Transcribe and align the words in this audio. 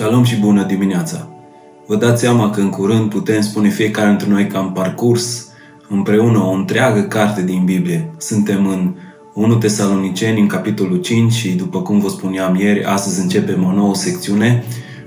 Shalom 0.00 0.24
și 0.24 0.36
bună 0.36 0.64
dimineața! 0.64 1.28
Vă 1.86 1.96
dați 1.96 2.20
seama 2.20 2.50
că 2.50 2.60
în 2.60 2.68
curând 2.68 3.10
putem 3.10 3.40
spune 3.40 3.68
fiecare 3.68 4.08
dintre 4.08 4.28
noi 4.28 4.46
că 4.46 4.56
am 4.56 4.72
parcurs 4.72 5.48
împreună 5.88 6.38
o 6.38 6.50
întreagă 6.50 7.00
carte 7.00 7.42
din 7.42 7.64
Biblie. 7.64 8.10
Suntem 8.18 8.66
în 8.66 8.94
1 9.34 9.56
Tesaloniceni, 9.56 10.40
în 10.40 10.46
capitolul 10.46 11.00
5 11.00 11.32
și 11.32 11.48
după 11.48 11.82
cum 11.82 12.00
vă 12.00 12.08
spuneam 12.08 12.54
ieri, 12.54 12.84
astăzi 12.84 13.20
începem 13.20 13.64
o 13.64 13.72
nouă 13.72 13.94
secțiune. 13.94 14.64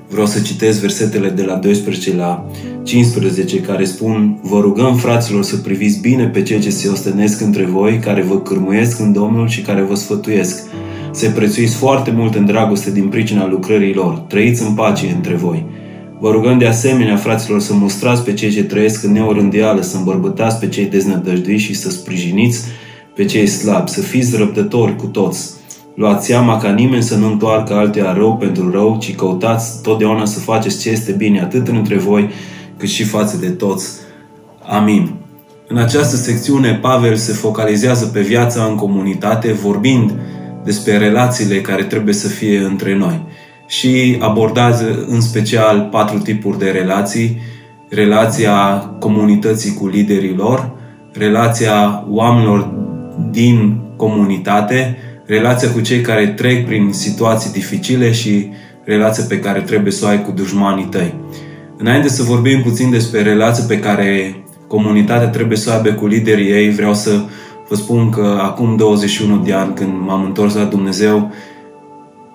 Vreau 0.10 0.26
să 0.26 0.42
citesc 0.42 0.80
versetele 0.80 1.30
de 1.30 1.44
la 1.44 1.56
12 1.56 2.16
la 2.16 2.46
15 2.84 3.62
care 3.62 3.86
spun 3.86 4.40
Vă 4.42 4.60
rugăm, 4.60 4.96
fraților, 4.96 5.44
să 5.44 5.58
priviți 5.58 6.00
bine 6.00 6.28
pe 6.28 6.44
cei 6.44 6.60
ce 6.60 6.70
se 6.70 6.90
ostenesc 6.90 7.42
între 7.42 7.66
voi, 7.66 8.00
care 8.00 8.22
vă 8.22 8.40
cârmuiesc 8.40 9.00
în 9.00 9.14
Domnul 9.14 9.48
și 9.48 9.62
care 9.62 9.82
vă 9.82 9.96
sfătuiesc 9.96 10.64
se 11.14 11.28
prețuiți 11.28 11.76
foarte 11.76 12.12
mult 12.12 12.36
în 12.36 12.46
dragoste 12.46 12.92
din 12.92 13.08
pricina 13.08 13.48
lucrării 13.48 13.94
lor. 13.94 14.14
Trăiți 14.14 14.64
în 14.68 14.74
pace 14.74 15.12
între 15.16 15.34
voi. 15.36 15.66
Vă 16.20 16.32
rugăm 16.32 16.58
de 16.58 16.68
asemenea, 16.68 17.16
fraților, 17.16 17.60
să 17.60 17.74
mustrați 17.74 18.24
pe 18.24 18.34
cei 18.34 18.52
ce 18.52 18.64
trăiesc 18.64 19.04
în 19.04 19.12
neorândială, 19.12 19.82
să 19.82 19.98
îmbărbătați 19.98 20.60
pe 20.60 20.68
cei 20.68 20.86
deznădăjduiți 20.86 21.64
și 21.64 21.74
să 21.74 21.90
sprijiniți 21.90 22.66
pe 23.16 23.26
cei 23.26 23.48
slabi, 23.48 23.90
să 23.90 24.02
fiți 24.02 24.38
răbdători 24.38 24.96
cu 24.96 25.06
toți. 25.06 25.50
Luați 25.96 26.26
seama 26.26 26.58
ca 26.58 26.72
nimeni 26.72 27.04
să 27.04 27.16
nu 27.16 27.28
întoarcă 27.28 27.74
altea 27.74 28.12
rău 28.12 28.38
pentru 28.38 28.72
rău, 28.72 28.98
ci 29.00 29.16
căutați 29.16 29.82
totdeauna 29.82 30.26
să 30.26 30.40
faceți 30.40 30.80
ce 30.80 30.90
este 30.90 31.12
bine 31.12 31.42
atât 31.42 31.68
între 31.68 31.98
voi 31.98 32.30
cât 32.78 32.90
și 32.90 33.04
față 33.04 33.38
de 33.38 33.50
toți. 33.50 33.90
Amin. 34.68 35.14
În 35.68 35.78
această 35.78 36.16
secțiune, 36.16 36.74
Pavel 36.82 37.16
se 37.16 37.32
focalizează 37.32 38.06
pe 38.06 38.22
viața 38.22 38.64
în 38.64 38.76
comunitate, 38.76 39.52
vorbind 39.52 40.14
despre 40.64 40.98
relațiile 40.98 41.62
care 41.62 41.84
trebuie 41.84 42.14
să 42.14 42.28
fie 42.28 42.60
între 42.60 42.96
noi 42.96 43.26
și 43.68 44.18
abordează 44.20 45.06
în 45.08 45.22
special 45.22 45.88
patru 45.92 46.18
tipuri 46.18 46.58
de 46.58 46.70
relații. 46.70 47.42
Relația 47.90 48.56
comunității 49.00 49.74
cu 49.74 49.88
liderii 49.88 50.36
lor, 50.36 50.72
relația 51.14 52.06
oamenilor 52.10 52.74
din 53.32 53.82
comunitate, 53.96 54.98
relația 55.26 55.72
cu 55.72 55.82
cei 55.82 56.02
care 56.02 56.28
trec 56.28 56.66
prin 56.66 56.90
situații 56.92 57.52
dificile 57.52 58.12
și 58.12 58.50
relația 58.84 59.24
pe 59.28 59.40
care 59.40 59.60
trebuie 59.60 59.92
să 59.92 60.06
o 60.06 60.08
ai 60.08 60.22
cu 60.22 60.32
dușmanii 60.32 60.86
tăi. 60.86 61.14
Înainte 61.78 62.08
să 62.08 62.24
vorbim 62.24 62.62
puțin 62.62 62.92
despre 62.92 63.22
relația 63.22 63.64
pe 63.68 63.80
care 63.80 64.44
comunitatea 64.68 65.28
trebuie 65.28 65.58
să 65.58 65.70
o 65.70 65.74
aibă 65.74 65.90
cu 65.90 66.08
liderii 66.08 66.52
ei, 66.52 66.70
vreau 66.70 66.94
să 66.94 67.22
Vă 67.70 67.76
spun 67.76 68.10
că 68.10 68.40
acum 68.42 68.76
21 68.76 69.38
de 69.38 69.54
ani, 69.54 69.74
când 69.74 69.92
m-am 70.06 70.24
întors 70.24 70.56
la 70.56 70.64
Dumnezeu, 70.64 71.32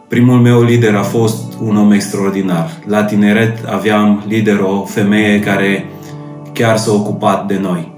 primul 0.08 0.38
meu 0.38 0.62
lider 0.62 0.94
a 0.94 1.02
fost 1.02 1.52
un 1.62 1.76
om 1.76 1.92
extraordinar. 1.92 2.70
La 2.86 3.04
tineret 3.04 3.64
aveam 3.66 4.24
lider 4.28 4.58
o 4.60 4.84
femeie 4.84 5.40
care 5.40 5.90
chiar 6.52 6.76
s-a 6.76 6.92
ocupat 6.92 7.46
de 7.46 7.58
noi. 7.62 7.92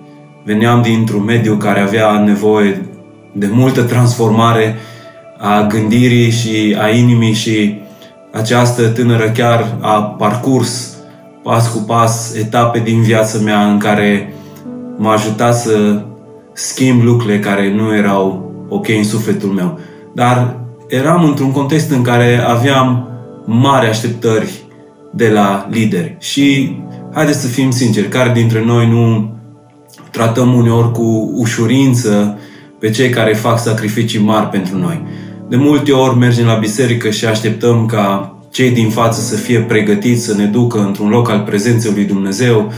Veneam 0.45 0.83
dintr-un 0.83 1.25
mediu 1.25 1.55
care 1.55 1.81
avea 1.81 2.19
nevoie 2.19 2.87
de 3.33 3.48
multă 3.53 3.83
transformare 3.83 4.77
a 5.39 5.67
gândirii 5.67 6.31
și 6.31 6.77
a 6.81 6.89
inimii 6.89 7.33
și 7.33 7.81
această 8.33 8.89
tânără 8.89 9.31
chiar 9.31 9.77
a 9.81 10.03
parcurs 10.03 10.97
pas 11.42 11.72
cu 11.72 11.78
pas 11.78 12.34
etape 12.34 12.78
din 12.78 13.03
viața 13.03 13.39
mea 13.39 13.67
în 13.67 13.78
care 13.78 14.34
m-a 14.97 15.12
ajutat 15.12 15.56
să 15.56 16.03
schimb 16.61 17.03
lucrurile 17.03 17.39
care 17.39 17.75
nu 17.75 17.94
erau 17.94 18.53
ok 18.69 18.89
în 18.89 19.05
sufletul 19.05 19.48
meu. 19.48 19.78
Dar 20.14 20.61
eram 20.89 21.25
într-un 21.25 21.53
context 21.53 21.91
în 21.91 22.03
care 22.03 22.44
aveam 22.47 23.08
mari 23.44 23.89
așteptări 23.89 24.64
de 25.10 25.28
la 25.28 25.69
lideri. 25.70 26.16
Și 26.19 26.76
haideți 27.15 27.41
să 27.41 27.47
fim 27.47 27.70
sinceri, 27.70 28.09
care 28.09 28.32
dintre 28.32 28.65
noi 28.65 28.88
nu 28.88 29.34
tratăm 30.10 30.54
uneori 30.54 30.93
cu 30.93 31.32
ușurință 31.34 32.38
pe 32.78 32.91
cei 32.91 33.09
care 33.09 33.34
fac 33.34 33.59
sacrificii 33.59 34.20
mari 34.20 34.49
pentru 34.49 34.78
noi. 34.78 35.03
De 35.49 35.56
multe 35.56 35.93
ori 35.93 36.16
mergem 36.16 36.47
la 36.47 36.54
biserică 36.54 37.10
și 37.10 37.26
așteptăm 37.26 37.87
ca 37.87 38.34
cei 38.50 38.70
din 38.70 38.91
față 38.91 39.20
să 39.20 39.37
fie 39.37 39.60
pregătiți 39.60 40.25
să 40.25 40.34
ne 40.34 40.44
ducă 40.44 40.78
într-un 40.78 41.09
loc 41.09 41.31
al 41.31 41.41
prezenței 41.41 41.93
lui 41.94 42.04
Dumnezeu 42.04 42.72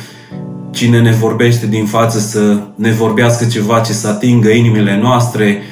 cine 0.72 1.00
ne 1.00 1.10
vorbește 1.10 1.66
din 1.66 1.86
față 1.86 2.18
să 2.18 2.56
ne 2.74 2.90
vorbească 2.90 3.44
ceva 3.44 3.80
ce 3.80 3.92
să 3.92 4.08
atingă 4.08 4.48
inimile 4.48 4.98
noastre. 5.02 5.62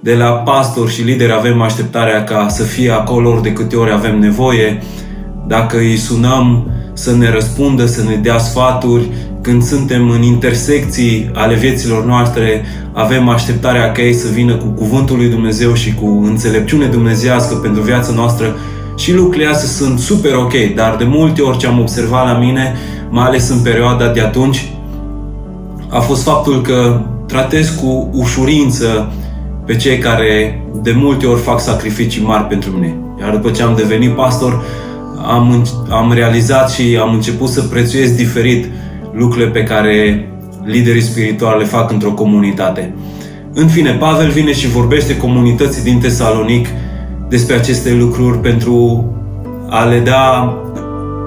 De 0.00 0.14
la 0.14 0.30
pastor 0.30 0.90
și 0.90 1.02
lideri 1.02 1.32
avem 1.32 1.60
așteptarea 1.60 2.24
ca 2.24 2.46
să 2.48 2.62
fie 2.62 2.90
acolo 2.90 3.30
ori 3.30 3.42
de 3.42 3.52
câte 3.52 3.76
ori 3.76 3.92
avem 3.92 4.18
nevoie. 4.18 4.82
Dacă 5.46 5.76
îi 5.76 5.96
sunăm 5.96 6.70
să 6.92 7.16
ne 7.16 7.30
răspundă, 7.30 7.86
să 7.86 8.02
ne 8.02 8.14
dea 8.14 8.38
sfaturi, 8.38 9.08
când 9.40 9.62
suntem 9.62 10.10
în 10.10 10.22
intersecții 10.22 11.30
ale 11.34 11.54
vieților 11.54 12.04
noastre, 12.04 12.64
avem 12.92 13.28
așteptarea 13.28 13.92
ca 13.92 14.02
ei 14.02 14.14
să 14.14 14.28
vină 14.32 14.54
cu 14.54 14.66
cuvântul 14.66 15.16
lui 15.16 15.28
Dumnezeu 15.28 15.74
și 15.74 15.94
cu 15.94 16.22
înțelepciune 16.24 16.86
dumnezească 16.86 17.54
pentru 17.54 17.82
viața 17.82 18.12
noastră 18.12 18.56
și 18.96 19.14
lucrurile 19.14 19.46
astea 19.46 19.68
sunt 19.68 19.98
super 19.98 20.34
ok, 20.34 20.52
dar 20.74 20.96
de 20.96 21.04
multe 21.04 21.42
ori 21.42 21.58
ce 21.58 21.66
am 21.66 21.80
observat 21.80 22.24
la 22.24 22.38
mine 22.38 22.74
mai 23.10 23.24
ales 23.24 23.48
în 23.48 23.58
perioada 23.58 24.08
de 24.08 24.20
atunci, 24.20 24.70
a 25.88 26.00
fost 26.00 26.22
faptul 26.22 26.60
că 26.60 27.00
tratez 27.26 27.68
cu 27.68 28.10
ușurință 28.12 29.12
pe 29.66 29.76
cei 29.76 29.98
care 29.98 30.60
de 30.82 30.92
multe 30.92 31.26
ori 31.26 31.40
fac 31.40 31.60
sacrificii 31.60 32.22
mari 32.22 32.44
pentru 32.44 32.70
mine. 32.70 32.94
Iar 33.20 33.30
după 33.30 33.50
ce 33.50 33.62
am 33.62 33.74
devenit 33.76 34.10
pastor, 34.10 34.64
am, 35.26 35.66
am 35.90 36.12
realizat 36.12 36.70
și 36.70 36.98
am 37.00 37.14
început 37.14 37.48
să 37.48 37.62
prețuiesc 37.62 38.16
diferit 38.16 38.66
lucrurile 39.12 39.50
pe 39.50 39.62
care 39.62 40.28
liderii 40.64 41.02
spirituali 41.02 41.58
le 41.58 41.64
fac 41.64 41.90
într-o 41.90 42.12
comunitate. 42.12 42.94
În 43.52 43.68
fine, 43.68 43.90
Pavel 43.90 44.30
vine 44.30 44.52
și 44.52 44.68
vorbește 44.68 45.16
comunității 45.16 45.82
din 45.82 45.98
Tesalonic 45.98 46.66
despre 47.28 47.54
aceste 47.54 47.92
lucruri 47.92 48.38
pentru 48.40 49.04
a 49.68 49.84
le 49.84 49.98
da 49.98 50.54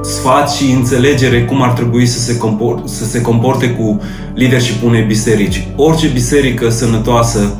sfat 0.03 0.51
și 0.51 0.71
înțelegere 0.71 1.43
cum 1.45 1.61
ar 1.61 1.69
trebui 1.69 2.05
să 2.05 2.19
se, 2.19 2.37
compor- 2.37 2.83
să 2.85 3.05
se 3.05 3.21
comporte 3.21 3.69
cu 3.69 4.01
leadership 4.33 4.83
unei 4.83 5.01
biserici. 5.01 5.67
Orice 5.75 6.07
biserică 6.07 6.69
sănătoasă 6.69 7.55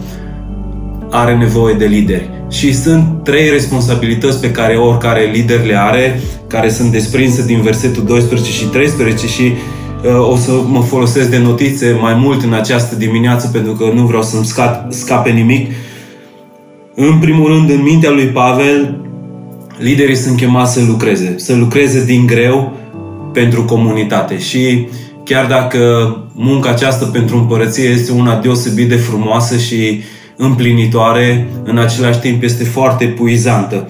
are 1.09 1.35
nevoie 1.35 1.73
de 1.73 1.85
lideri. 1.85 2.29
Și 2.50 2.73
sunt 2.73 3.23
trei 3.23 3.50
responsabilități 3.50 4.39
pe 4.39 4.51
care 4.51 4.75
oricare 4.75 5.29
lider 5.33 5.66
le 5.66 5.79
are, 5.79 6.19
care 6.47 6.69
sunt 6.69 6.91
desprinse 6.91 7.45
din 7.45 7.61
versetul 7.61 8.03
12 8.06 8.51
și 8.51 8.66
13 8.66 9.27
și 9.27 9.41
uh, 9.41 10.31
o 10.31 10.35
să 10.35 10.51
mă 10.67 10.81
folosesc 10.81 11.29
de 11.29 11.38
notițe 11.38 11.97
mai 12.01 12.13
mult 12.13 12.44
în 12.44 12.53
această 12.53 12.95
dimineață 12.95 13.47
pentru 13.47 13.71
că 13.71 13.91
nu 13.94 14.06
vreau 14.06 14.23
să-mi 14.23 14.45
scape 14.89 15.29
nimic. 15.29 15.71
În 16.95 17.19
primul 17.19 17.47
rând, 17.47 17.69
în 17.69 17.81
mintea 17.81 18.11
lui 18.11 18.25
Pavel, 18.25 18.97
liderii 19.77 20.16
sunt 20.16 20.38
chemați 20.38 20.73
să 20.73 20.83
lucreze, 20.88 21.33
să 21.38 21.55
lucreze 21.55 22.05
din 22.05 22.25
greu 22.25 22.77
pentru 23.33 23.63
comunitate 23.63 24.39
și 24.39 24.88
chiar 25.23 25.45
dacă 25.45 25.79
munca 26.33 26.69
aceasta 26.69 27.05
pentru 27.05 27.38
împărăție 27.38 27.89
este 27.89 28.11
una 28.11 28.39
deosebit 28.39 28.89
de 28.89 28.95
frumoasă 28.95 29.57
și 29.57 30.01
împlinitoare, 30.38 31.47
în 31.63 31.77
același 31.77 32.19
timp 32.19 32.44
este 32.44 32.63
foarte 32.63 33.06
puizantă. 33.06 33.89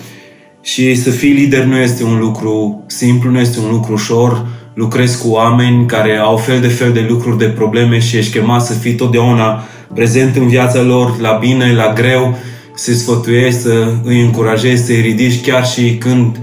Și 0.62 0.96
să 0.96 1.10
fii 1.10 1.32
lider 1.32 1.64
nu 1.64 1.78
este 1.78 2.04
un 2.04 2.20
lucru 2.20 2.84
simplu, 2.88 3.32
nu 3.32 3.40
este 3.40 3.60
un 3.60 3.72
lucru 3.72 3.94
ușor. 3.94 4.46
Lucrezi 4.74 5.22
cu 5.22 5.30
oameni 5.30 5.86
care 5.86 6.18
au 6.18 6.38
fel 6.38 6.60
de 6.60 6.68
fel 6.68 6.92
de 6.92 7.06
lucruri, 7.10 7.38
de 7.38 7.46
probleme 7.46 8.00
și 8.00 8.18
ești 8.18 8.38
chemat 8.38 8.62
să 8.66 8.74
fii 8.74 8.94
totdeauna 8.94 9.64
prezent 9.94 10.36
în 10.36 10.48
viața 10.48 10.82
lor, 10.82 11.20
la 11.20 11.32
bine, 11.32 11.74
la 11.74 11.94
greu 11.94 12.38
să-i 12.82 12.94
sfătuiești, 12.94 13.60
să 13.60 13.94
îi 14.04 14.22
încurajezi, 14.22 14.86
să-i 14.86 15.02
ridici 15.02 15.42
chiar 15.42 15.66
și 15.66 15.96
când 15.98 16.40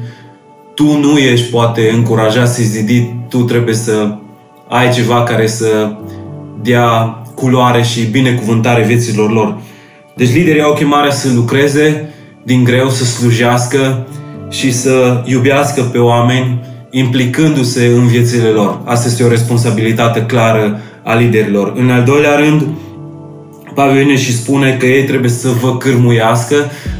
tu 0.75 0.99
nu 0.99 1.19
ești 1.19 1.51
poate 1.51 1.91
încurajat 1.95 2.49
să-i 2.49 2.65
zidi, 2.65 3.15
tu 3.29 3.43
trebuie 3.43 3.75
să 3.75 4.17
ai 4.69 4.93
ceva 4.93 5.23
care 5.23 5.47
să 5.47 5.97
dea 6.63 6.89
culoare 7.35 7.83
și 7.83 8.01
binecuvântare 8.01 8.85
vieților 8.85 9.33
lor. 9.33 9.57
Deci 10.17 10.33
liderii 10.33 10.63
au 10.63 10.75
chemarea 10.75 11.11
să 11.11 11.29
lucreze 11.35 12.15
din 12.45 12.65
greu, 12.65 12.89
să 12.91 13.05
slujească 13.05 14.07
și 14.51 14.73
să 14.73 15.23
iubească 15.25 15.83
pe 15.83 15.99
oameni 15.99 16.61
implicându-se 16.91 17.87
în 17.87 18.07
viețile 18.07 18.49
lor. 18.49 18.81
Asta 18.85 19.09
este 19.09 19.25
o 19.25 19.29
responsabilitate 19.29 20.21
clară 20.21 20.81
a 21.03 21.15
liderilor. 21.15 21.73
În 21.77 21.91
al 21.91 22.03
doilea 22.03 22.35
rând, 22.35 22.67
Pavel 23.77 23.97
vine 23.97 24.17
și 24.17 24.37
spune 24.37 24.77
că 24.79 24.87
ei 24.87 25.05
trebuie 25.05 25.31
să 25.31 25.49
vă 25.61 25.77
cârmuiască, 25.77 26.57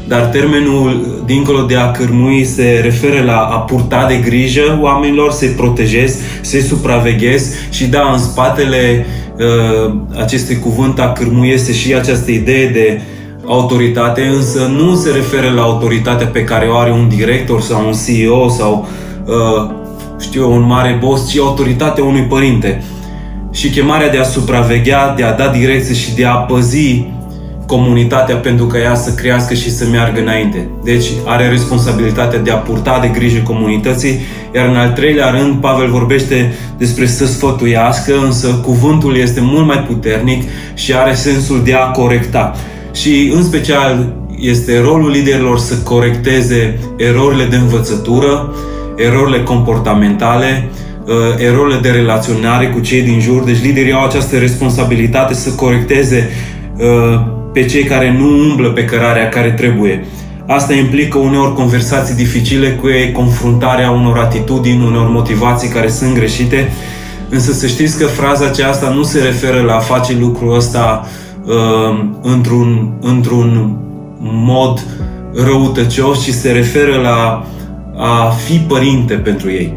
dar 0.07 0.21
termenul 0.21 1.21
dincolo 1.25 1.61
de 1.61 1.75
a 1.75 1.91
cârmui 1.91 2.45
se 2.45 2.79
referă 2.83 3.23
la 3.23 3.37
a 3.37 3.57
purta 3.57 4.05
de 4.07 4.15
grijă 4.15 4.79
oamenilor, 4.81 5.31
să-i 5.31 5.47
protejezi, 5.47 6.17
să-i 6.41 6.61
supraveghezi 6.61 7.55
și 7.69 7.87
da, 7.87 8.11
în 8.11 8.17
spatele 8.17 9.05
uh, 9.37 9.93
acestui 10.19 10.59
cuvânt 10.59 10.99
a 10.99 11.11
cârmui 11.11 11.49
este 11.49 11.73
și 11.73 11.93
această 11.93 12.31
idee 12.31 12.67
de 12.69 13.01
autoritate, 13.45 14.21
însă 14.21 14.71
nu 14.77 14.95
se 14.95 15.11
referă 15.11 15.51
la 15.55 15.61
autoritatea 15.61 16.27
pe 16.27 16.43
care 16.43 16.65
o 16.65 16.75
are 16.75 16.91
un 16.91 17.09
director 17.09 17.61
sau 17.61 17.85
un 17.85 17.93
CEO 18.05 18.49
sau 18.49 18.87
uh, 19.25 19.75
știu 20.19 20.51
un 20.51 20.65
mare 20.65 20.97
boss, 20.99 21.29
ci 21.29 21.37
autoritatea 21.37 22.03
unui 22.03 22.23
părinte. 22.23 22.83
Și 23.51 23.69
chemarea 23.69 24.09
de 24.09 24.17
a 24.17 24.23
supraveghea, 24.23 25.13
de 25.15 25.23
a 25.23 25.33
da 25.33 25.47
direcție 25.47 25.95
și 25.95 26.15
de 26.15 26.25
a 26.25 26.33
păzi 26.33 27.05
comunitatea 27.67 28.35
pentru 28.35 28.65
ca 28.65 28.77
ea 28.77 28.95
să 28.95 29.13
crească 29.13 29.53
și 29.53 29.71
să 29.71 29.85
meargă 29.91 30.19
înainte. 30.19 30.69
Deci 30.83 31.05
are 31.25 31.49
responsabilitatea 31.49 32.39
de 32.39 32.51
a 32.51 32.55
purta 32.55 32.99
de 33.01 33.07
grijă 33.07 33.39
comunității, 33.39 34.19
iar 34.55 34.67
în 34.67 34.75
al 34.75 34.89
treilea 34.89 35.29
rând 35.29 35.55
Pavel 35.61 35.89
vorbește 35.89 36.53
despre 36.77 37.05
să 37.05 37.25
sfătuiască, 37.25 38.13
însă 38.25 38.47
cuvântul 38.47 39.17
este 39.17 39.39
mult 39.41 39.65
mai 39.65 39.85
puternic 39.87 40.43
și 40.73 40.93
are 40.93 41.13
sensul 41.13 41.61
de 41.63 41.73
a 41.73 41.85
corecta. 41.85 42.55
Și 42.93 43.31
în 43.33 43.43
special 43.43 44.15
este 44.39 44.79
rolul 44.79 45.09
liderilor 45.09 45.59
să 45.59 45.75
corecteze 45.77 46.79
erorile 46.97 47.43
de 47.43 47.55
învățătură, 47.55 48.53
erorile 48.95 49.43
comportamentale, 49.43 50.69
uh, 50.71 50.86
erorile 51.37 51.79
de 51.81 51.89
relaționare 51.89 52.67
cu 52.67 52.79
cei 52.79 53.01
din 53.01 53.19
jur. 53.19 53.43
Deci 53.43 53.61
liderii 53.61 53.93
au 53.93 54.05
această 54.05 54.37
responsabilitate 54.37 55.33
să 55.33 55.49
corecteze 55.49 56.29
uh, 56.77 57.21
pe 57.53 57.65
cei 57.65 57.83
care 57.83 58.15
nu 58.17 58.25
umblă 58.25 58.69
pe 58.69 58.85
cărarea 58.85 59.29
care 59.29 59.51
trebuie. 59.51 60.05
Asta 60.47 60.73
implică 60.73 61.17
uneori 61.17 61.53
conversații 61.53 62.15
dificile 62.15 62.69
cu 62.69 62.87
ei, 62.87 63.11
confruntarea 63.11 63.91
unor 63.91 64.17
atitudini, 64.17 64.85
unor 64.85 65.09
motivații 65.09 65.69
care 65.69 65.89
sunt 65.89 66.13
greșite, 66.13 66.71
însă 67.29 67.51
să 67.51 67.67
știți 67.67 67.97
că 67.97 68.05
fraza 68.05 68.45
aceasta 68.45 68.89
nu 68.89 69.03
se 69.03 69.21
referă 69.21 69.61
la 69.61 69.75
a 69.75 69.79
face 69.79 70.17
lucrul 70.19 70.55
ăsta 70.55 71.07
uh, 71.45 72.03
într-un, 72.21 72.93
într-un 73.01 73.77
mod 74.21 74.85
răutăcios, 75.33 76.23
ci 76.23 76.29
se 76.29 76.51
referă 76.51 76.95
la 77.01 77.45
a 77.97 78.29
fi 78.29 78.57
părinte 78.57 79.13
pentru 79.13 79.51
ei. 79.51 79.73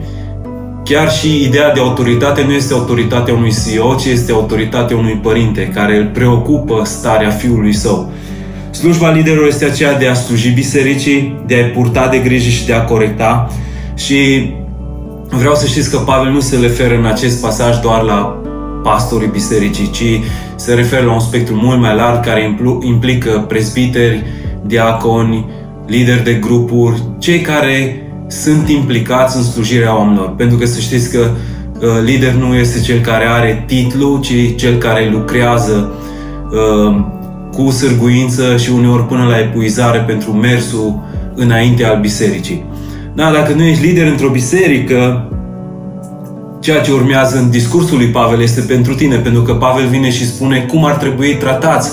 Chiar 0.85 1.11
și 1.11 1.43
ideea 1.43 1.73
de 1.73 1.81
autoritate 1.81 2.45
nu 2.45 2.53
este 2.53 2.73
autoritatea 2.73 3.35
unui 3.35 3.53
CEO, 3.65 3.95
ci 3.95 4.05
este 4.05 4.33
autoritatea 4.33 4.97
unui 4.97 5.19
părinte 5.23 5.71
care 5.75 5.97
îl 5.97 6.07
preocupă 6.07 6.83
starea 6.85 7.31
fiului 7.31 7.75
său. 7.75 8.13
Slujba 8.71 9.11
liderului 9.11 9.49
este 9.49 9.65
aceea 9.65 9.99
de 9.99 10.07
a 10.07 10.15
sluji 10.15 10.51
bisericii, 10.51 11.43
de 11.47 11.55
a-i 11.55 11.71
purta 11.71 12.09
de 12.09 12.19
grijă 12.19 12.49
și 12.49 12.67
de 12.67 12.73
a 12.73 12.85
corecta. 12.85 13.51
Și 13.97 14.53
vreau 15.29 15.55
să 15.55 15.67
știți 15.67 15.91
că 15.91 15.97
Pavel 15.97 16.33
nu 16.33 16.41
se 16.41 16.57
referă 16.57 16.97
în 16.97 17.07
acest 17.07 17.41
pasaj 17.41 17.81
doar 17.81 18.03
la 18.03 18.43
pastorii 18.83 19.29
bisericii, 19.29 19.91
ci 19.91 20.21
se 20.57 20.75
referă 20.75 21.05
la 21.05 21.13
un 21.13 21.21
spectru 21.21 21.55
mult 21.55 21.81
mai 21.81 21.95
larg 21.95 22.25
care 22.25 22.59
implică 22.83 23.45
prezbiteri, 23.49 24.25
diaconi, 24.67 25.47
lideri 25.87 26.25
de 26.25 26.33
grupuri, 26.33 27.03
cei 27.19 27.41
care 27.41 28.03
sunt 28.31 28.69
implicați 28.69 29.37
în 29.37 29.43
slujirea 29.43 29.99
oamenilor. 29.99 30.35
Pentru 30.37 30.57
că 30.57 30.67
să 30.67 30.81
știți 30.81 31.11
că 31.11 31.19
uh, 31.19 31.89
lider 32.05 32.33
nu 32.33 32.55
este 32.55 32.81
cel 32.81 33.01
care 33.01 33.25
are 33.25 33.65
titlu, 33.67 34.21
ci 34.23 34.55
cel 34.57 34.77
care 34.77 35.09
lucrează 35.13 35.93
uh, 36.53 37.05
cu 37.53 37.71
sârguință 37.71 38.57
și 38.57 38.71
uneori 38.71 39.07
până 39.07 39.25
la 39.25 39.39
epuizare 39.39 39.99
pentru 39.99 40.33
mersul 40.33 41.03
înainte 41.35 41.85
al 41.85 42.01
bisericii. 42.01 42.65
Da, 43.15 43.31
dacă 43.31 43.53
nu 43.53 43.63
ești 43.63 43.85
lider 43.85 44.07
într-o 44.07 44.29
biserică, 44.29 45.29
ceea 46.61 46.81
ce 46.81 46.93
urmează 46.93 47.39
în 47.39 47.51
discursul 47.51 47.97
lui 47.97 48.07
Pavel 48.07 48.41
este 48.41 48.61
pentru 48.61 48.95
tine, 48.95 49.17
pentru 49.17 49.43
că 49.43 49.55
Pavel 49.55 49.87
vine 49.87 50.11
și 50.11 50.27
spune 50.27 50.67
cum 50.69 50.85
ar 50.85 50.95
trebui 50.95 51.35
tratați 51.35 51.91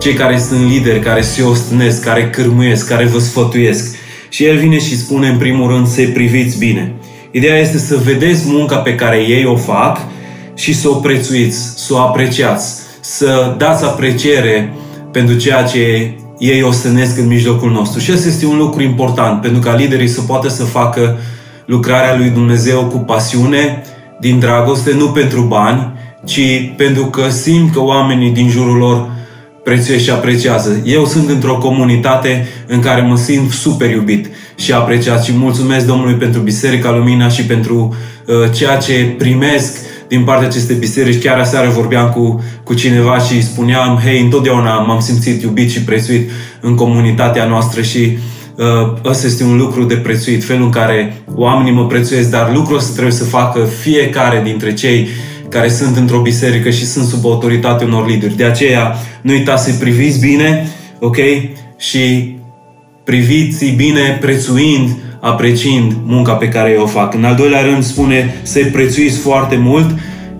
cei 0.00 0.12
care 0.12 0.38
sunt 0.38 0.68
lideri, 0.68 1.00
care 1.00 1.20
se 1.20 1.42
ostnesc, 1.42 2.04
care 2.04 2.30
cârmuiesc, 2.30 2.88
care 2.88 3.04
vă 3.04 3.18
sfătuiesc. 3.18 3.94
Și 4.32 4.44
el 4.44 4.56
vine 4.56 4.78
și 4.78 4.96
spune 4.96 5.28
în 5.28 5.36
primul 5.36 5.70
rând 5.70 5.86
să 5.86 6.02
priviți 6.14 6.58
bine. 6.58 6.92
Ideea 7.30 7.58
este 7.58 7.78
să 7.78 7.96
vedeți 8.04 8.42
munca 8.46 8.76
pe 8.76 8.94
care 8.94 9.16
ei 9.16 9.44
o 9.44 9.56
fac 9.56 9.98
și 10.54 10.72
să 10.74 10.88
o 10.88 10.94
prețuiți, 10.94 11.72
să 11.76 11.94
o 11.94 11.98
apreciați, 11.98 12.80
să 13.00 13.54
dați 13.58 13.84
apreciere 13.84 14.74
pentru 15.10 15.36
ceea 15.36 15.62
ce 15.62 16.14
ei 16.38 16.62
o 16.62 16.70
stănesc 16.70 17.18
în 17.18 17.26
mijlocul 17.26 17.70
nostru. 17.70 18.00
Și 18.00 18.10
asta 18.10 18.28
este 18.28 18.46
un 18.46 18.56
lucru 18.56 18.82
important, 18.82 19.40
pentru 19.40 19.60
ca 19.60 19.74
liderii 19.74 20.08
să 20.08 20.20
poată 20.20 20.48
să 20.48 20.64
facă 20.64 21.18
lucrarea 21.66 22.16
lui 22.16 22.28
Dumnezeu 22.28 22.84
cu 22.84 22.98
pasiune, 22.98 23.82
din 24.20 24.38
dragoste, 24.38 24.92
nu 24.94 25.06
pentru 25.06 25.40
bani, 25.40 25.92
ci 26.24 26.72
pentru 26.76 27.04
că 27.04 27.28
simt 27.28 27.72
că 27.72 27.80
oamenii 27.80 28.30
din 28.30 28.48
jurul 28.48 28.76
lor 28.76 29.10
prețuiesc 29.64 30.04
și 30.04 30.10
apreciază. 30.10 30.80
Eu 30.84 31.06
sunt 31.06 31.28
într-o 31.28 31.56
comunitate 31.56 32.48
în 32.66 32.80
care 32.80 33.00
mă 33.00 33.16
simt 33.16 33.50
super 33.50 33.90
iubit 33.90 34.26
și 34.56 34.72
apreciat 34.72 35.24
și 35.24 35.32
mulțumesc 35.32 35.86
Domnului 35.86 36.14
pentru 36.14 36.40
Biserica 36.40 36.90
Lumina 36.90 37.28
și 37.28 37.44
pentru 37.44 37.96
uh, 38.26 38.34
ceea 38.52 38.76
ce 38.76 39.14
primesc 39.18 39.76
din 40.08 40.24
partea 40.24 40.46
acestei 40.46 40.76
biserici. 40.76 41.22
Chiar 41.22 41.38
aseară 41.38 41.68
vorbeam 41.68 42.10
cu, 42.10 42.44
cu 42.64 42.74
cineva 42.74 43.18
și 43.18 43.42
spuneam, 43.42 44.00
hei, 44.04 44.20
întotdeauna 44.20 44.78
m-am 44.78 45.00
simțit 45.00 45.42
iubit 45.42 45.70
și 45.70 45.82
prețuit 45.82 46.30
în 46.60 46.74
comunitatea 46.74 47.44
noastră 47.44 47.82
și 47.82 48.18
uh, 48.56 48.92
ăsta 49.04 49.26
este 49.26 49.44
un 49.44 49.56
lucru 49.56 49.84
de 49.84 49.94
prețuit, 49.94 50.44
felul 50.44 50.64
în 50.64 50.70
care 50.70 51.22
oamenii 51.34 51.72
mă 51.72 51.86
prețuiesc, 51.86 52.30
dar 52.30 52.52
lucrul 52.54 52.76
ăsta 52.76 52.92
trebuie 52.92 53.12
să 53.12 53.24
facă 53.24 53.64
fiecare 53.80 54.40
dintre 54.44 54.74
cei 54.74 55.08
care 55.52 55.68
sunt 55.68 55.96
într-o 55.96 56.18
biserică 56.18 56.70
și 56.70 56.86
sunt 56.86 57.06
sub 57.06 57.24
autoritate 57.24 57.84
unor 57.84 58.06
lideri. 58.06 58.36
De 58.36 58.44
aceea, 58.44 58.96
nu 59.22 59.32
uitați 59.32 59.64
să 59.64 59.78
priviți 59.78 60.20
bine, 60.20 60.68
ok? 61.00 61.16
Și 61.76 62.36
priviți 63.04 63.66
bine 63.66 64.18
prețuind, 64.20 64.90
apreciind 65.20 65.92
munca 66.04 66.32
pe 66.32 66.48
care 66.48 66.76
o 66.78 66.86
fac. 66.86 67.14
În 67.14 67.24
al 67.24 67.34
doilea 67.34 67.62
rând 67.62 67.82
spune 67.82 68.34
să-i 68.42 68.62
prețuiți 68.62 69.18
foarte 69.18 69.56
mult, 69.56 69.90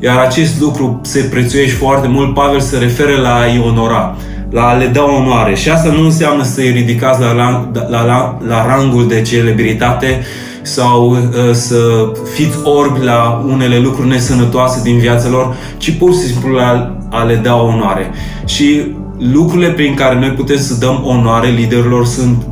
iar 0.00 0.18
acest 0.18 0.60
lucru 0.60 1.00
se 1.02 1.20
prețuiești 1.20 1.76
foarte 1.76 2.08
mult, 2.08 2.34
Pavel 2.34 2.60
se 2.60 2.78
referă 2.78 3.20
la 3.20 3.40
a-i 3.40 3.62
onora, 3.66 4.16
la 4.50 4.68
a 4.68 4.72
le 4.72 4.86
da 4.86 5.02
onoare. 5.02 5.54
Și 5.54 5.70
asta 5.70 5.92
nu 5.92 6.04
înseamnă 6.04 6.42
să-i 6.42 6.70
ridicați 6.70 7.20
la, 7.20 7.32
la, 7.32 7.70
la, 7.88 8.04
la, 8.04 8.38
la 8.46 8.66
rangul 8.66 9.08
de 9.08 9.22
celebritate, 9.22 10.22
sau 10.62 11.10
uh, 11.10 11.18
să 11.52 12.12
fiți 12.34 12.56
orbi 12.64 13.04
la 13.04 13.44
unele 13.48 13.78
lucruri 13.78 14.08
nesănătoase 14.08 14.80
din 14.82 14.98
viața 14.98 15.28
lor, 15.28 15.56
ci 15.76 15.90
pur 15.90 16.12
și 16.12 16.18
simplu 16.18 16.58
a, 16.58 16.98
a 17.10 17.22
le 17.22 17.34
da 17.34 17.54
onoare. 17.54 18.10
Și 18.44 18.94
lucrurile 19.18 19.70
prin 19.70 19.94
care 19.94 20.18
noi 20.18 20.30
putem 20.30 20.58
să 20.58 20.74
dăm 20.74 21.02
onoare 21.04 21.48
liderilor 21.48 22.06
sunt 22.06 22.46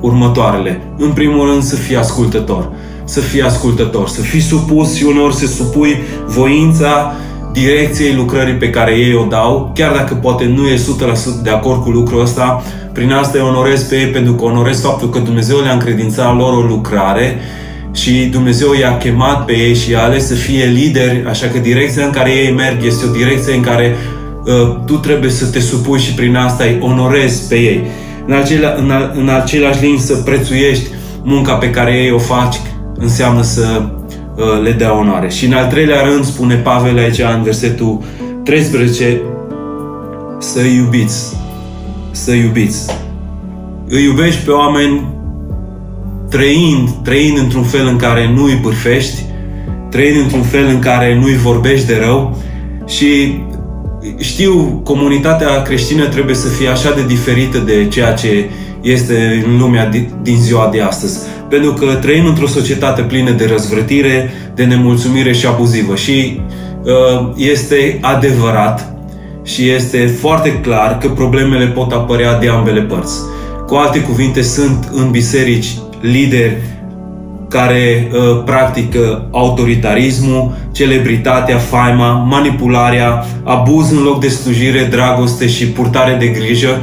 următoarele. 0.00 0.82
În 0.98 1.10
primul 1.10 1.48
rând 1.48 1.62
să 1.62 1.76
fii 1.76 1.96
ascultător. 1.96 2.68
Să 3.04 3.20
fii 3.20 3.42
ascultător, 3.42 4.08
să 4.08 4.20
fii 4.20 4.40
supus 4.40 4.94
și 4.94 5.04
uneori 5.04 5.34
să 5.34 5.46
supui 5.46 5.96
voința 6.26 7.12
direcției 7.52 8.14
lucrării 8.14 8.54
pe 8.54 8.70
care 8.70 8.92
ei 8.96 9.14
o 9.14 9.24
dau, 9.24 9.72
chiar 9.74 9.92
dacă 9.92 10.14
poate 10.14 10.44
nu 10.44 10.66
e 10.66 10.74
100% 10.74 10.78
de 11.42 11.50
acord 11.50 11.82
cu 11.82 11.90
lucrul 11.90 12.20
ăsta, 12.20 12.62
prin 12.92 13.12
asta 13.12 13.38
îi 13.38 13.48
onorez 13.48 13.82
pe 13.82 13.96
ei 13.96 14.06
pentru 14.06 14.32
că 14.32 14.44
onorez 14.44 14.80
faptul 14.80 15.10
că 15.10 15.18
Dumnezeu 15.18 15.58
le-a 15.58 15.72
încredințat 15.72 16.36
lor 16.36 16.52
o 16.52 16.66
lucrare 16.66 17.40
și 17.92 18.10
Dumnezeu 18.10 18.72
i-a 18.72 18.96
chemat 18.96 19.44
pe 19.44 19.52
ei 19.52 19.74
și 19.74 19.90
i-a 19.90 20.02
ales 20.02 20.26
să 20.26 20.34
fie 20.34 20.64
lideri, 20.64 21.24
așa 21.28 21.46
că 21.46 21.58
direcția 21.58 22.04
în 22.04 22.10
care 22.10 22.30
ei 22.30 22.52
merg 22.52 22.84
este 22.84 23.06
o 23.06 23.12
direcție 23.12 23.54
în 23.54 23.62
care 23.62 23.96
uh, 24.44 24.76
tu 24.86 24.94
trebuie 24.94 25.30
să 25.30 25.46
te 25.46 25.60
supui 25.60 25.98
și 25.98 26.14
prin 26.14 26.36
asta 26.36 26.64
îi 26.64 26.78
onorezi 26.80 27.48
pe 27.48 27.54
ei. 27.54 27.86
În, 28.26 28.34
acelea, 28.34 28.74
în, 28.78 28.92
în 29.14 29.28
același 29.28 29.84
limb 29.84 29.98
să 29.98 30.14
prețuiești 30.14 30.90
munca 31.22 31.52
pe 31.52 31.70
care 31.70 31.92
ei 31.92 32.10
o 32.10 32.18
faci 32.18 32.56
înseamnă 32.98 33.42
să 33.42 33.82
uh, 33.82 33.99
le 34.62 34.72
dea 34.72 34.98
onoare. 34.98 35.28
Și 35.28 35.46
în 35.46 35.52
al 35.52 35.66
treilea 35.66 36.00
rând 36.02 36.24
spune 36.24 36.54
Pavel 36.54 36.98
aici 36.98 37.18
în 37.18 37.42
versetul 37.42 38.02
13 38.44 39.20
să 40.38 40.60
iubiți 40.60 41.38
să 42.10 42.32
iubiți. 42.32 42.86
Îi 43.88 44.04
iubești 44.04 44.44
pe 44.44 44.50
oameni 44.50 45.08
trăind, 46.30 46.90
trăind 47.02 47.38
într-un 47.38 47.62
fel 47.62 47.86
în 47.86 47.96
care 47.96 48.32
nu 48.34 48.44
îi 48.44 48.58
bârfești, 48.62 49.24
trăind 49.90 50.16
într-un 50.16 50.42
fel 50.42 50.66
în 50.66 50.78
care 50.78 51.14
nu 51.14 51.24
îi 51.24 51.36
vorbești 51.36 51.86
de 51.86 51.98
rău 52.04 52.38
și 52.86 53.40
știu, 54.18 54.80
comunitatea 54.84 55.62
creștină 55.62 56.06
trebuie 56.06 56.34
să 56.34 56.48
fie 56.48 56.68
așa 56.68 56.94
de 56.94 57.06
diferită 57.06 57.58
de 57.58 57.88
ceea 57.88 58.12
ce 58.12 58.50
este 58.80 59.44
în 59.46 59.58
lumea 59.58 59.90
din 60.22 60.36
ziua 60.36 60.68
de 60.72 60.80
astăzi. 60.80 61.18
Pentru 61.50 61.72
că 61.72 61.94
trăim 61.94 62.26
într-o 62.26 62.46
societate 62.46 63.02
plină 63.02 63.30
de 63.30 63.46
răzvrătire, 63.46 64.32
de 64.54 64.64
nemulțumire 64.64 65.32
și 65.32 65.46
abuzivă. 65.46 65.94
Și 65.94 66.40
uh, 66.82 67.30
este 67.36 67.98
adevărat 68.00 68.92
și 69.42 69.68
este 69.68 70.06
foarte 70.06 70.60
clar 70.60 70.98
că 70.98 71.08
problemele 71.08 71.66
pot 71.66 71.92
apărea 71.92 72.38
de 72.38 72.48
ambele 72.48 72.80
părți. 72.80 73.14
Cu 73.66 73.74
alte 73.74 74.00
cuvinte, 74.00 74.42
sunt 74.42 74.88
în 74.92 75.10
biserici 75.10 75.68
lideri 76.00 76.56
care 77.48 78.10
uh, 78.12 78.42
practică 78.44 79.28
autoritarismul, 79.30 80.52
celebritatea, 80.72 81.56
faima, 81.56 82.12
manipularea, 82.12 83.24
abuz 83.44 83.90
în 83.90 84.02
loc 84.02 84.20
de 84.20 84.28
slujire, 84.28 84.88
dragoste 84.90 85.48
și 85.48 85.66
purtare 85.66 86.16
de 86.18 86.26
grijă, 86.26 86.80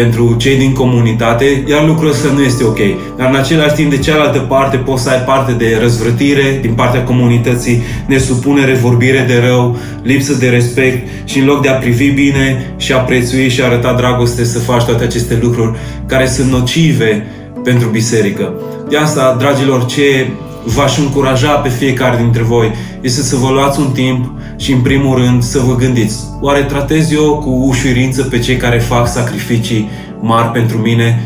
pentru 0.00 0.34
cei 0.38 0.56
din 0.56 0.72
comunitate, 0.72 1.64
iar 1.68 1.86
lucrul 1.86 2.10
ăsta 2.10 2.28
nu 2.34 2.42
este 2.42 2.64
ok. 2.64 2.78
Dar 3.16 3.28
în 3.28 3.36
același 3.36 3.74
timp, 3.74 3.90
de 3.90 3.98
cealaltă 3.98 4.38
parte, 4.38 4.76
poți 4.76 5.02
să 5.02 5.10
ai 5.10 5.18
parte 5.18 5.52
de 5.52 5.78
răzvrătire 5.80 6.58
din 6.60 6.72
partea 6.72 7.04
comunității, 7.04 7.82
nesupunere, 8.06 8.74
vorbire 8.74 9.24
de 9.28 9.42
rău, 9.46 9.76
lipsă 10.02 10.34
de 10.34 10.48
respect 10.48 11.08
și 11.24 11.38
în 11.38 11.44
loc 11.44 11.62
de 11.62 11.68
a 11.68 11.72
privi 11.72 12.10
bine 12.10 12.74
și 12.76 12.92
a 12.92 12.98
prețui 12.98 13.48
și 13.48 13.60
a 13.60 13.64
arăta 13.64 13.92
dragoste 13.92 14.44
să 14.44 14.58
faci 14.58 14.84
toate 14.84 15.04
aceste 15.04 15.38
lucruri 15.42 15.78
care 16.06 16.26
sunt 16.26 16.50
nocive 16.50 17.26
pentru 17.64 17.88
biserică. 17.88 18.52
De 18.88 18.96
asta, 18.96 19.36
dragilor, 19.38 19.84
ce 19.86 20.26
v-aș 20.74 20.98
încuraja 20.98 21.50
pe 21.50 21.68
fiecare 21.68 22.16
dintre 22.16 22.42
voi 22.42 22.72
este 23.00 23.22
să 23.22 23.36
vă 23.36 23.48
luați 23.48 23.80
un 23.80 23.90
timp 23.90 24.30
și, 24.56 24.72
în 24.72 24.80
primul 24.80 25.16
rând, 25.16 25.42
să 25.42 25.58
vă 25.58 25.74
gândiți 25.74 26.16
oare 26.40 26.62
tratez 26.62 27.12
eu 27.12 27.38
cu 27.44 27.50
ușurință 27.50 28.22
pe 28.22 28.38
cei 28.38 28.56
care 28.56 28.78
fac 28.78 29.08
sacrificii 29.08 29.88
mari 30.20 30.48
pentru 30.48 30.76
mine? 30.78 31.22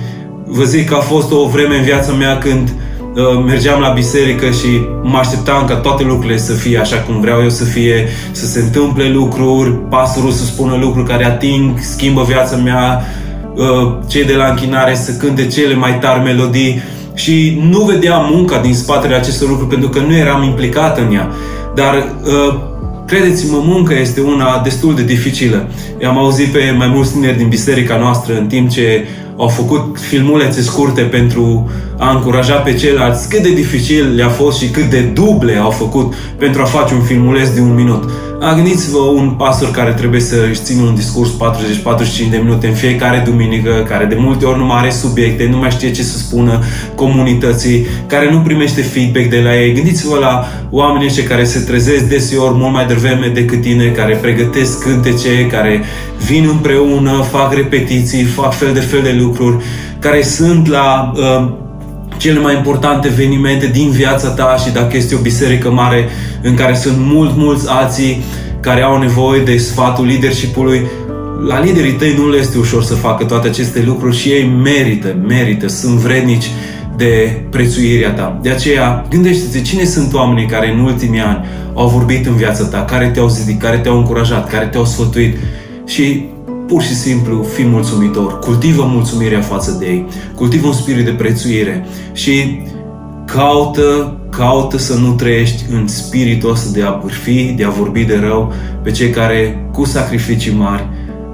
Vă 0.46 0.64
zic 0.64 0.88
că 0.88 0.94
a 0.94 1.00
fost 1.00 1.32
o 1.32 1.46
vreme 1.46 1.76
în 1.76 1.82
viața 1.82 2.12
mea 2.12 2.38
când 2.38 2.68
uh, 2.68 3.44
mergeam 3.46 3.80
la 3.80 3.88
biserică 3.88 4.50
și 4.50 4.68
mă 5.02 5.18
așteptam 5.18 5.64
ca 5.64 5.74
toate 5.74 6.02
lucrurile 6.02 6.38
să 6.38 6.52
fie 6.52 6.78
așa 6.78 6.96
cum 6.96 7.20
vreau 7.20 7.42
eu 7.42 7.48
să 7.48 7.64
fie, 7.64 8.08
să 8.32 8.46
se 8.46 8.60
întâmple 8.60 9.08
lucruri, 9.08 9.70
pastorul 9.70 10.30
să 10.30 10.44
spună 10.44 10.76
lucruri 10.76 11.08
care 11.08 11.24
ating, 11.24 11.78
schimbă 11.80 12.22
viața 12.22 12.56
mea, 12.56 13.02
uh, 13.54 13.94
cei 14.08 14.24
de 14.24 14.34
la 14.34 14.46
închinare 14.46 14.94
să 14.94 15.12
cânte 15.12 15.46
cele 15.46 15.74
mai 15.74 15.98
tari 15.98 16.22
melodii 16.22 16.82
și 17.14 17.62
nu 17.70 17.82
vedeam 17.82 18.28
munca 18.32 18.58
din 18.58 18.74
spatele 18.74 19.14
acestor 19.14 19.48
lucruri 19.48 19.70
pentru 19.70 19.88
că 19.88 19.98
nu 19.98 20.16
eram 20.16 20.42
implicat 20.42 20.98
în 20.98 21.14
ea. 21.14 21.30
Dar 21.74 21.94
uh, 21.94 22.60
credeți-mă, 23.06 23.62
munca 23.64 23.94
este 23.94 24.20
una 24.20 24.60
destul 24.64 24.94
de 24.94 25.04
dificilă. 25.04 25.68
I-am 26.00 26.18
auzit 26.18 26.46
pe 26.46 26.74
mai 26.76 26.88
mulți 26.88 27.12
tineri 27.12 27.36
din 27.36 27.48
biserica 27.48 27.96
noastră 27.96 28.38
în 28.38 28.46
timp 28.46 28.70
ce 28.70 29.06
au 29.42 29.48
făcut 29.48 29.98
filmulețe 30.00 30.62
scurte 30.62 31.00
pentru 31.00 31.70
a 31.98 32.10
încuraja 32.10 32.54
pe 32.54 32.74
ceilalți 32.74 33.28
cât 33.28 33.42
de 33.42 33.52
dificil 33.52 34.14
le-a 34.14 34.28
fost 34.28 34.58
și 34.58 34.68
cât 34.68 34.90
de 34.90 35.00
duble 35.00 35.56
au 35.56 35.70
făcut 35.70 36.14
pentru 36.38 36.62
a 36.62 36.64
face 36.64 36.94
un 36.94 37.02
filmuleț 37.02 37.48
de 37.48 37.60
un 37.60 37.74
minut. 37.74 38.10
A, 38.40 38.54
gândiți-vă 38.54 38.98
un 38.98 39.30
pastor 39.30 39.70
care 39.70 39.90
trebuie 39.92 40.20
să 40.20 40.36
își 40.50 40.60
țină 40.62 40.82
un 40.82 40.94
discurs 40.94 41.30
40-45 41.30 42.30
de 42.30 42.36
minute 42.36 42.66
în 42.66 42.74
fiecare 42.74 43.22
duminică, 43.26 43.86
care 43.88 44.04
de 44.04 44.16
multe 44.18 44.44
ori 44.44 44.58
nu 44.58 44.64
mai 44.64 44.78
are 44.78 44.90
subiecte, 44.90 45.48
nu 45.50 45.56
mai 45.56 45.70
știe 45.70 45.90
ce 45.90 46.02
să 46.02 46.18
spună 46.18 46.62
comunității, 46.94 47.86
care 48.06 48.30
nu 48.30 48.38
primește 48.38 48.82
feedback 48.82 49.26
de 49.26 49.40
la 49.44 49.60
ei. 49.60 49.72
Gândiți-vă 49.72 50.18
la 50.18 50.48
oamenii 50.70 51.06
ăștia 51.06 51.24
care 51.24 51.44
se 51.44 51.58
trezesc 51.58 52.04
deseori 52.04 52.54
mult 52.54 52.72
mai 52.72 52.86
devreme 52.86 53.30
decât 53.34 53.60
tine, 53.60 53.86
care 53.86 54.14
pregătesc 54.14 54.82
cântece, 54.82 55.46
care 55.50 55.82
vin 56.26 56.48
împreună, 56.50 57.26
fac 57.30 57.54
repetiții, 57.54 58.22
fac 58.22 58.54
fel 58.54 58.72
de 58.72 58.80
fel 58.80 59.02
de 59.02 59.16
lucruri, 59.18 59.31
care 59.98 60.22
sunt 60.22 60.68
la 60.68 61.12
uh, 61.14 61.52
cele 62.16 62.38
mai 62.38 62.56
importante 62.56 63.08
evenimente 63.08 63.66
din 63.66 63.90
viața 63.90 64.28
ta 64.28 64.56
și 64.64 64.72
dacă 64.72 64.96
este 64.96 65.14
o 65.14 65.18
biserică 65.18 65.70
mare 65.70 66.08
în 66.42 66.54
care 66.54 66.74
sunt 66.74 66.96
mult, 66.98 67.36
mulți 67.36 67.68
alții 67.68 68.22
care 68.60 68.82
au 68.82 68.98
nevoie 68.98 69.42
de 69.42 69.56
sfatul 69.56 70.06
leadership-ului, 70.06 70.82
la 71.46 71.60
liderii 71.60 71.92
tăi 71.92 72.14
nu 72.18 72.30
le 72.30 72.36
este 72.36 72.58
ușor 72.58 72.82
să 72.82 72.94
facă 72.94 73.24
toate 73.24 73.48
aceste 73.48 73.82
lucruri 73.82 74.16
și 74.16 74.28
ei 74.28 74.46
merită, 74.62 75.16
merită, 75.26 75.68
sunt 75.68 75.94
vrednici 75.94 76.50
de 76.96 77.42
prețuirea 77.50 78.12
ta. 78.12 78.38
De 78.42 78.50
aceea, 78.50 79.06
gândește-te 79.10 79.60
cine 79.60 79.84
sunt 79.84 80.14
oamenii 80.14 80.46
care 80.46 80.72
în 80.72 80.78
ultimii 80.78 81.20
ani 81.20 81.44
au 81.74 81.88
vorbit 81.88 82.26
în 82.26 82.36
viața 82.36 82.64
ta, 82.64 82.84
care 82.84 83.08
te-au 83.08 83.28
zidit, 83.28 83.60
care 83.60 83.76
te-au 83.76 83.96
încurajat, 83.96 84.50
care 84.50 84.66
te-au 84.66 84.84
sfătuit 84.84 85.36
și 85.86 86.24
pur 86.72 86.82
și 86.82 86.94
simplu 86.94 87.42
fii 87.42 87.66
mulțumitor, 87.66 88.38
cultivă 88.38 88.84
mulțumirea 88.84 89.40
față 89.40 89.76
de 89.78 89.86
ei, 89.86 90.06
cultivă 90.34 90.66
un 90.66 90.72
spirit 90.72 91.04
de 91.04 91.10
prețuire 91.10 91.86
și 92.12 92.62
caută, 93.24 94.16
caută 94.30 94.78
să 94.78 94.94
nu 94.94 95.12
trăiești 95.12 95.64
în 95.72 95.88
spiritul 95.88 96.50
ăsta 96.50 96.70
de 96.72 96.82
a 96.82 96.90
bârfi, 97.02 97.52
de 97.56 97.64
a 97.64 97.70
vorbi 97.70 98.04
de 98.04 98.18
rău 98.18 98.52
pe 98.82 98.90
cei 98.90 99.10
care 99.10 99.68
cu 99.72 99.84
sacrificii 99.84 100.52
mari 100.52 100.88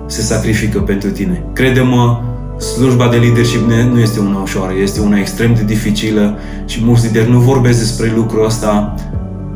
se 0.06 0.20
sacrifică 0.20 0.80
pentru 0.80 1.10
tine. 1.10 1.42
Crede-mă, 1.52 2.20
slujba 2.74 3.08
de 3.08 3.16
leadership 3.16 3.70
nu 3.92 4.00
este 4.00 4.20
una 4.20 4.40
ușoară, 4.40 4.72
este 4.82 5.00
una 5.00 5.18
extrem 5.18 5.54
de 5.54 5.62
dificilă 5.66 6.38
și 6.66 6.84
mulți 6.84 7.06
lideri 7.06 7.30
nu 7.30 7.38
vorbesc 7.38 7.78
despre 7.78 8.12
lucrul 8.16 8.44
ăsta, 8.44 8.94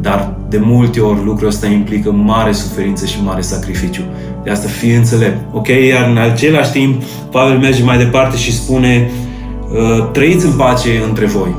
dar 0.01 0.37
de 0.49 0.59
multe 0.59 1.01
ori 1.01 1.25
lucrul 1.25 1.49
ăsta 1.49 1.67
implică 1.67 2.13
mare 2.13 2.53
suferință 2.53 3.07
și 3.07 3.23
mare 3.23 3.41
sacrificiu. 3.41 4.03
De 4.45 4.51
asta 4.51 4.69
fii 4.69 4.95
înțelept. 4.95 5.39
Ok? 5.53 5.69
Iar 5.69 6.09
în 6.11 6.19
același 6.19 6.71
timp, 6.71 7.03
Pavel 7.31 7.59
merge 7.59 7.83
mai 7.83 7.99
departe 7.99 8.37
și 8.37 8.55
spune 8.55 9.11
uh, 9.73 10.11
trăiți 10.13 10.47
în 10.47 10.53
pace 10.53 11.03
între 11.09 11.27
voi. 11.27 11.55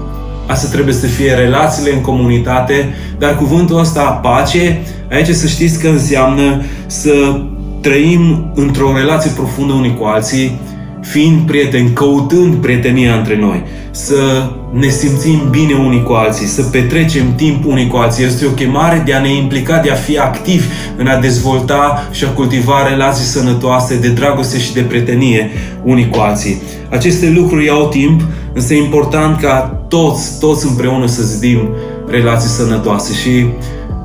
Asta 0.47 0.67
trebuie 0.71 0.93
să 0.93 1.05
fie 1.05 1.33
relațiile 1.33 1.93
în 1.93 2.01
comunitate, 2.01 2.93
dar 3.17 3.35
cuvântul 3.35 3.79
ăsta, 3.79 4.01
pace, 4.01 4.81
aici 5.11 5.27
să 5.27 5.47
știți 5.47 5.79
că 5.79 5.87
înseamnă 5.87 6.61
să 6.85 7.41
trăim 7.81 8.51
într-o 8.55 8.93
relație 8.95 9.31
profundă 9.35 9.73
unii 9.73 9.97
cu 9.99 10.05
alții, 10.05 10.59
fiind 11.03 11.47
prieteni, 11.47 11.93
căutând 11.93 12.55
prietenia 12.55 13.15
între 13.15 13.37
noi, 13.39 13.63
să 13.91 14.49
ne 14.71 14.87
simțim 14.87 15.47
bine 15.49 15.73
unii 15.73 16.03
cu 16.03 16.13
alții, 16.13 16.45
să 16.45 16.61
petrecem 16.61 17.35
timp 17.35 17.65
unii 17.65 17.87
cu 17.87 17.95
alții. 17.95 18.25
Este 18.25 18.45
o 18.45 18.49
chemare 18.49 19.01
de 19.05 19.13
a 19.13 19.21
ne 19.21 19.35
implica, 19.35 19.79
de 19.79 19.89
a 19.89 19.95
fi 19.95 20.17
activ 20.17 20.65
în 20.97 21.07
a 21.07 21.19
dezvolta 21.19 22.07
și 22.11 22.23
a 22.23 22.27
cultiva 22.27 22.87
relații 22.87 23.25
sănătoase 23.25 23.99
de 23.99 24.09
dragoste 24.09 24.59
și 24.59 24.73
de 24.73 24.81
prietenie 24.81 25.51
unii 25.83 26.09
cu 26.09 26.19
alții. 26.19 26.61
Aceste 26.89 27.29
lucruri 27.29 27.65
iau 27.65 27.87
timp, 27.87 28.21
însă 28.53 28.73
e 28.73 28.77
important 28.77 29.39
ca 29.39 29.85
toți, 29.87 30.39
toți 30.39 30.67
împreună 30.67 31.05
să 31.05 31.23
zidim 31.23 31.69
relații 32.07 32.49
sănătoase 32.49 33.13
și 33.13 33.45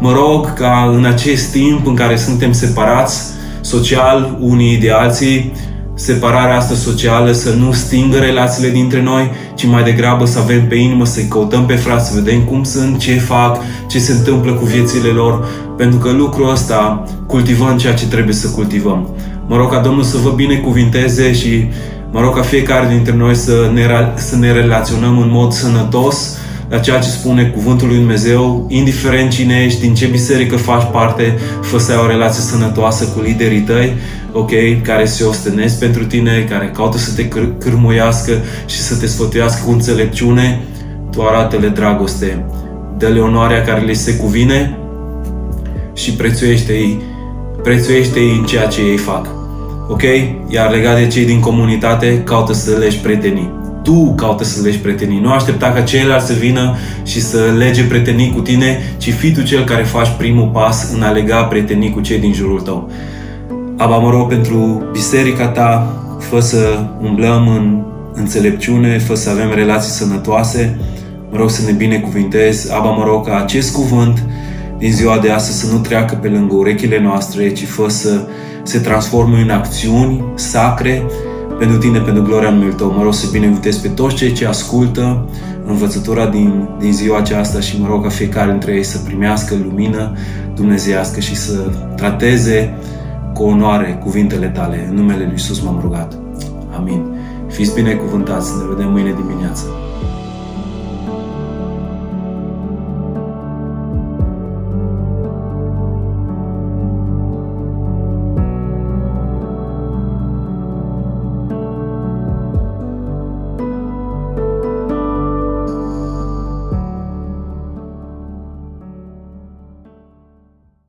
mă 0.01 0.13
rog 0.13 0.53
ca 0.53 0.93
în 0.97 1.05
acest 1.05 1.53
timp 1.53 1.87
în 1.87 1.95
care 1.95 2.17
suntem 2.17 2.53
separați 2.53 3.23
social 3.61 4.37
unii 4.41 4.77
de 4.77 4.91
alții, 4.91 5.53
separarea 5.99 6.57
asta 6.57 6.75
socială 6.75 7.33
să 7.33 7.51
nu 7.51 7.73
stingă 7.73 8.19
relațiile 8.19 8.71
dintre 8.71 9.03
noi, 9.03 9.31
ci 9.55 9.67
mai 9.67 9.83
degrabă 9.83 10.25
să 10.25 10.39
avem 10.39 10.67
pe 10.67 10.75
inimă, 10.75 11.05
să-i 11.05 11.27
căutăm 11.29 11.67
pe 11.67 11.75
frați, 11.75 12.09
să 12.11 12.21
vedem 12.21 12.41
cum 12.41 12.63
sunt, 12.63 12.99
ce 12.99 13.19
fac, 13.19 13.59
ce 13.89 13.99
se 13.99 14.13
întâmplă 14.13 14.53
cu 14.53 14.65
viețile 14.65 15.09
lor, 15.09 15.49
pentru 15.77 15.99
că 15.99 16.11
lucrul 16.11 16.51
ăsta 16.51 17.05
cultivăm 17.27 17.77
ceea 17.77 17.95
ce 17.95 18.07
trebuie 18.07 18.35
să 18.35 18.49
cultivăm. 18.49 19.09
Mă 19.47 19.57
rog 19.57 19.73
ca 19.73 19.79
Domnul 19.79 20.03
să 20.03 20.17
vă 20.17 20.31
binecuvinteze 20.31 21.33
și 21.33 21.69
mă 22.11 22.21
rog 22.21 22.35
ca 22.35 22.43
fiecare 22.43 22.89
dintre 22.95 23.15
noi 23.15 23.35
să 23.35 23.71
ne, 23.75 23.87
să 24.15 24.37
ne 24.37 24.53
relaționăm 24.53 25.19
în 25.19 25.29
mod 25.31 25.53
sănătos 25.53 26.37
la 26.69 26.79
ceea 26.79 26.99
ce 26.99 27.09
spune 27.09 27.45
Cuvântul 27.45 27.89
lui 27.89 27.97
Dumnezeu, 27.97 28.67
indiferent 28.69 29.31
cine 29.31 29.63
ești, 29.65 29.81
din 29.81 29.95
ce 29.95 30.07
biserică 30.07 30.57
faci 30.57 30.91
parte, 30.93 31.39
fă 31.63 31.79
să 31.79 31.93
ai 31.93 31.99
o 32.05 32.07
relație 32.07 32.43
sănătoasă 32.43 33.05
cu 33.05 33.21
liderii 33.21 33.61
tăi, 33.61 33.93
ok, 34.33 34.51
care 34.83 35.05
se 35.05 35.25
ostenesc 35.25 35.79
pentru 35.79 36.05
tine, 36.05 36.47
care 36.51 36.71
caută 36.75 36.99
să 36.99 37.15
te 37.15 37.29
câr- 37.29 37.59
cârmuiască 37.59 38.33
și 38.67 38.79
să 38.79 38.97
te 38.97 39.07
sfătuiască 39.07 39.65
cu 39.65 39.73
înțelepciune, 39.73 40.61
tu 41.11 41.23
arată-le 41.23 41.69
dragoste, 41.69 42.45
dă-le 42.99 43.21
onoarea 43.21 43.63
care 43.63 43.81
le 43.81 43.93
se 43.93 44.17
cuvine 44.17 44.79
și 45.95 46.13
prețuiește-i, 46.13 47.01
prețuiește-i 47.63 48.37
în 48.39 48.45
ceea 48.45 48.67
ce 48.67 48.81
ei 48.81 48.97
fac. 48.97 49.27
Ok? 49.89 50.03
Iar 50.49 50.71
legat 50.71 50.99
de 50.99 51.07
cei 51.07 51.25
din 51.25 51.41
comunitate, 51.41 52.23
caută 52.25 52.53
să 52.53 52.77
legi 52.79 52.99
prietenii. 52.99 53.51
Tu 53.83 54.15
caută 54.17 54.45
să 54.45 54.63
legi 54.63 54.79
prietenii. 54.79 55.21
Nu 55.21 55.33
aștepta 55.33 55.73
ca 55.73 55.81
ceilalți 55.81 56.27
să 56.27 56.33
vină 56.33 56.77
și 57.05 57.21
să 57.21 57.55
lege 57.57 57.85
prietenii 57.85 58.33
cu 58.35 58.41
tine, 58.41 58.95
ci 58.99 59.13
fii 59.13 59.33
tu 59.33 59.43
cel 59.43 59.65
care 59.65 59.83
faci 59.83 60.09
primul 60.19 60.51
pas 60.53 60.93
în 60.95 61.03
a 61.03 61.11
lega 61.11 61.45
prietenii 61.45 61.91
cu 61.91 62.01
cei 62.01 62.19
din 62.19 62.33
jurul 62.33 62.61
tău. 62.61 62.91
Aba, 63.81 63.97
mă 63.97 64.11
rog 64.11 64.29
pentru 64.29 64.89
biserica 64.93 65.49
ta, 65.49 65.93
fă 66.19 66.41
să 66.41 66.85
umblăm 67.03 67.49
în 67.49 67.83
înțelepciune, 68.13 68.99
fă 68.99 69.15
să 69.15 69.31
avem 69.31 69.51
relații 69.55 69.91
sănătoase, 69.91 70.79
mă 71.31 71.37
rog 71.37 71.51
să 71.51 71.63
ne 71.65 71.73
binecuvintezi, 71.73 72.75
Aba, 72.75 72.91
mă 72.91 73.05
rog 73.05 73.27
ca 73.27 73.37
acest 73.37 73.73
cuvânt 73.75 74.25
din 74.79 74.93
ziua 74.93 75.19
de 75.19 75.31
astăzi 75.31 75.59
să 75.59 75.73
nu 75.73 75.79
treacă 75.79 76.15
pe 76.15 76.29
lângă 76.29 76.55
urechile 76.55 77.01
noastre, 77.01 77.53
ci 77.53 77.67
fă 77.67 77.89
să 77.89 78.27
se 78.63 78.79
transforme 78.79 79.41
în 79.41 79.51
acțiuni 79.51 80.25
sacre 80.35 81.03
pentru 81.59 81.77
tine, 81.77 81.99
pentru 81.99 82.23
gloria 82.23 82.51
numelui 82.51 82.75
tău. 82.75 82.93
Mă 82.97 83.03
rog 83.03 83.15
să 83.15 83.27
binecuvântezi 83.33 83.81
pe 83.81 83.89
toți 83.89 84.15
cei 84.15 84.33
ce 84.33 84.47
ascultă 84.47 85.29
învățătura 85.67 86.27
din, 86.27 86.69
din 86.79 86.93
ziua 86.93 87.19
aceasta 87.19 87.61
și 87.61 87.81
mă 87.81 87.87
rog 87.89 88.03
ca 88.03 88.09
fiecare 88.09 88.51
dintre 88.51 88.73
ei 88.73 88.85
să 88.85 88.99
primească 88.99 89.55
lumină 89.65 90.13
dumnezeiască 90.55 91.21
și 91.21 91.37
să 91.37 91.71
trateze 91.97 92.75
cu 93.39 93.45
onoare 93.45 93.99
cuvintele 94.03 94.49
tale. 94.49 94.87
În 94.89 94.95
numele 94.95 95.23
Lui 95.23 95.33
Iisus 95.33 95.61
m-am 95.61 95.79
rugat. 95.81 96.19
Amin. 96.77 97.05
Fiți 97.49 97.75
binecuvântați. 97.75 98.51
Ne 98.59 98.75
vedem 98.75 98.91
mâine 98.91 99.13
dimineață. 99.13 99.65